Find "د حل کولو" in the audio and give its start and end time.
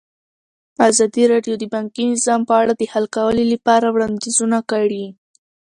2.75-3.43